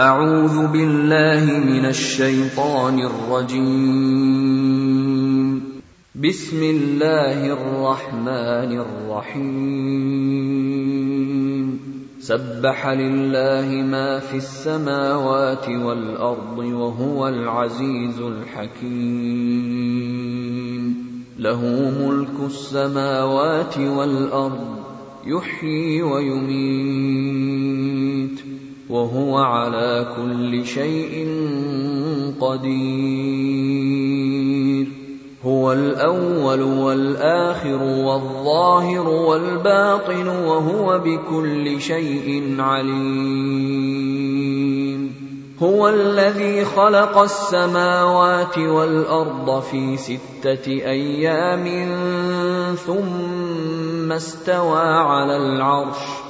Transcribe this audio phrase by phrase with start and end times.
[0.00, 4.20] أعوذ بالله من الشيطان الرجيم.
[6.14, 9.80] بسم الله الرحمن الرحيم.
[12.20, 19.20] سبح لله ما في السماوات والأرض وهو العزيز الحكيم.
[21.38, 24.76] له ملك السماوات والأرض
[25.26, 27.10] يحيي ويميت.
[28.90, 31.28] وهو على كل شيء
[32.40, 33.70] قدير.
[35.44, 44.00] هو الأول والآخر والظاهر والباطن وهو بكل شيء عليم.
[45.62, 51.88] هو الذي خلق السماوات والأرض في ستة أيام
[52.86, 56.29] ثم استوى على العرش.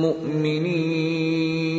[0.00, 1.78] مؤمنين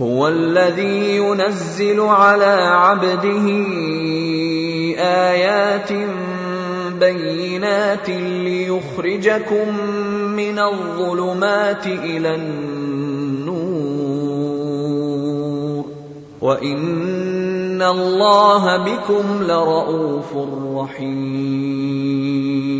[0.00, 3.46] هو الذي ينزل على عبده
[4.98, 5.92] آيات
[7.00, 9.78] بينات ليخرجكم
[10.36, 12.60] من الظلمات إلى النور.
[16.40, 20.36] وإن الله بكم لرءوف
[20.76, 22.79] رحيم.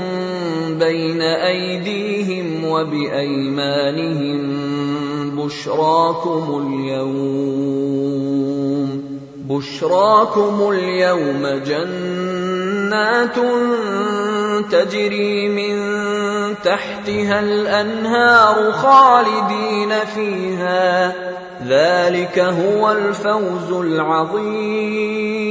[0.81, 4.41] بين أيديهم وبأيمانهم
[5.37, 8.31] بشراكم اليوم
[9.49, 13.35] بشراكم اليوم جنات
[14.71, 15.75] تجري من
[16.63, 21.13] تحتها الأنهار خالدين فيها
[21.67, 25.50] ذلك هو الفوز العظيم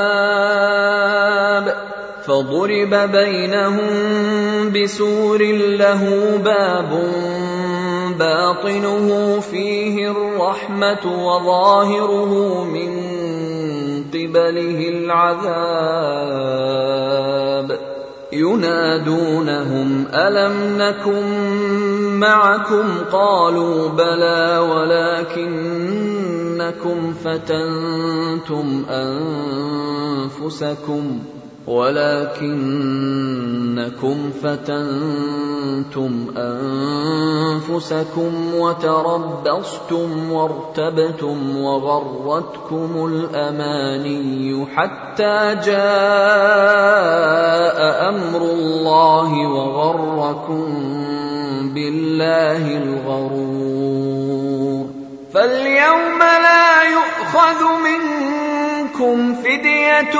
[2.25, 3.89] فضرب بينهم
[4.71, 6.03] بسور له
[6.45, 6.91] باب
[8.19, 12.91] باطنه فيه الرحمة وظاهره من
[14.13, 16.11] قبله العذاب.
[18.33, 21.25] ينادونهم ألم نكن
[22.19, 24.57] معكم؟ قالوا بلى
[25.37, 28.85] ولكنكم فتنتم
[30.49, 31.19] أنفسكم.
[31.67, 32.71] ولكنكم
[34.43, 36.25] فتنتم
[37.67, 45.79] أنفسكم وتربصتم وارتبتم وغرتكم الأماني حتى جاء
[48.09, 50.65] أمر الله وغركم
[51.73, 54.21] بالله الغرور.
[55.33, 60.15] فاليوم لا يؤخذ منكم فدية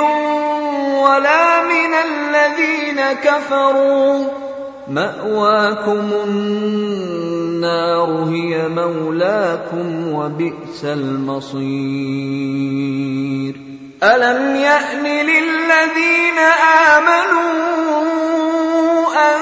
[1.02, 4.24] ولا من الذين كفروا.
[4.88, 11.62] مأواكم النار هي مولاكم وبئس المصير.
[14.02, 16.38] ألم يأن للذين
[16.96, 17.52] آمنوا
[19.14, 19.38] أن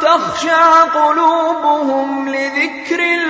[0.00, 3.21] تخشع قلوبهم لذكر الله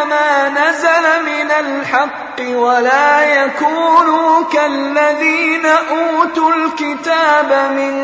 [0.00, 7.94] وما نزل من الحق ولا يكونوا كالذين أوتوا الكتاب من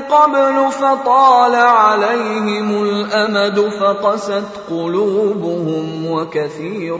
[0.00, 6.98] قبل فطال عليهم الأمد فقست قلوبهم وكثير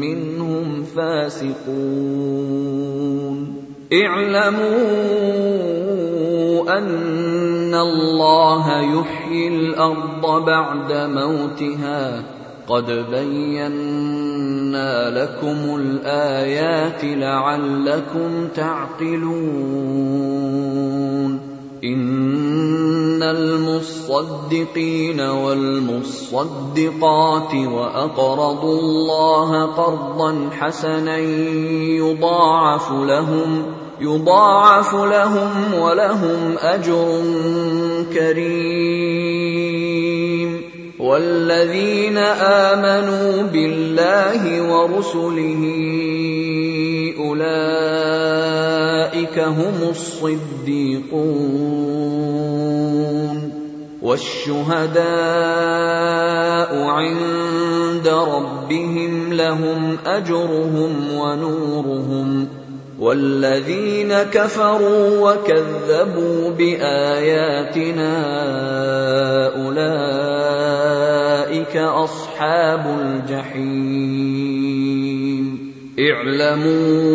[0.00, 2.44] منهم فاسقون.
[3.92, 4.64] اعلموا
[6.78, 6.84] أن
[7.74, 12.22] الله يحيي الأرض بعد موتها
[12.68, 14.44] قد بينا
[15.10, 19.94] لكم الايات لعلكم تعقلون
[21.84, 26.44] ان المصدقين والمصدقات
[27.54, 31.18] واقرضوا الله قرضا حسنا
[31.98, 33.62] يضاعف لهم
[34.00, 37.22] يضاعف لهم ولهم أجر
[38.14, 39.04] كريم.
[40.98, 45.62] والذين آمنوا بالله ورسله
[47.18, 47.78] أولئك
[49.38, 51.54] هم الصديقون.
[54.02, 55.04] والشهداء
[56.78, 62.63] عند ربهم لهم أجرهم ونورهم.
[62.98, 68.14] والذين كفروا وكذبوا بآياتنا
[69.66, 70.94] أولئك
[71.76, 74.14] أصحاب الجحيم.
[76.00, 77.14] اعلموا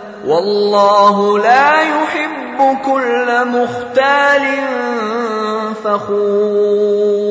[0.27, 4.41] والله لا يحب كل مختال
[5.83, 7.21] فخور.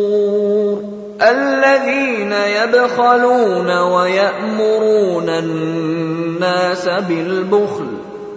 [1.23, 7.87] الذين يبخلون ويأمرون الناس بالبخل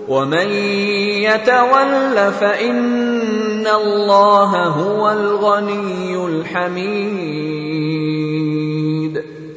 [0.10, 0.48] ومن
[1.24, 7.64] يتول فإن الله هو الغني الحميد.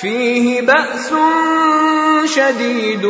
[0.00, 1.12] فيه بأس
[2.24, 3.04] شديد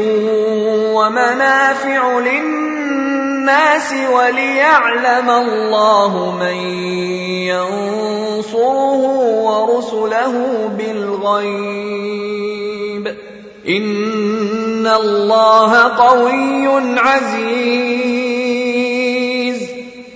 [0.95, 6.57] ومنافع للناس وليعلم الله من
[7.47, 9.03] ينصره
[9.47, 10.35] ورسله
[10.79, 12.11] بالغيب.
[13.69, 18.20] إن الله قوي عزيز.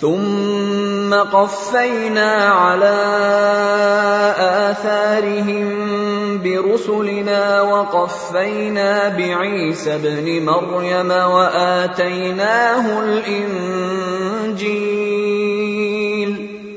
[0.00, 2.96] ثم قفينا على
[4.70, 5.68] آثارهم
[6.42, 13.90] برسلنا وقفينا بعيسى ابن مريم وآتيناه الإنجيل.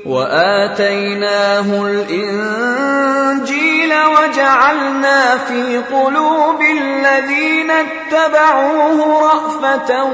[0.06, 10.04] وآتيناه الإنجيل وجعلنا في قلوب الذين اتبعوه رأفة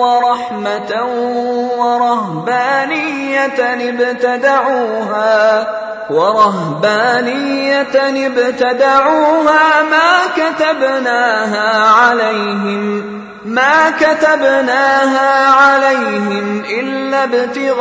[0.00, 1.04] ورحمة
[1.78, 5.66] ورهبانية ابتدعوها
[6.10, 13.20] ورهبانية ابتدعوها ما كتبناها عليهم
[13.50, 17.80] ما كتبناها عليهم إلا ابتغاء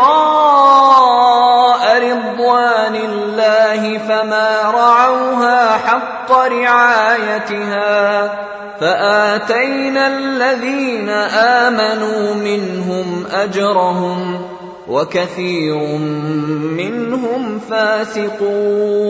[1.97, 8.31] رضوان الله فما رعوها حق رعايتها
[8.79, 11.09] فآتينا الذين
[11.59, 14.41] آمنوا منهم أجرهم
[14.87, 15.77] وكثير
[16.77, 19.09] منهم فاسقون